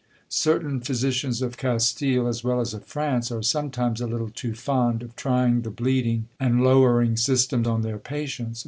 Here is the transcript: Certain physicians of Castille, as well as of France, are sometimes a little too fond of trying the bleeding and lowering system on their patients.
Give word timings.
Certain 0.29 0.79
physicians 0.79 1.43
of 1.43 1.57
Castille, 1.57 2.25
as 2.27 2.43
well 2.43 2.59
as 2.59 2.73
of 2.73 2.83
France, 2.85 3.31
are 3.31 3.43
sometimes 3.43 4.01
a 4.01 4.07
little 4.07 4.31
too 4.31 4.55
fond 4.55 5.03
of 5.03 5.15
trying 5.15 5.61
the 5.61 5.69
bleeding 5.69 6.25
and 6.39 6.63
lowering 6.63 7.15
system 7.15 7.67
on 7.67 7.83
their 7.83 7.99
patients. 7.99 8.59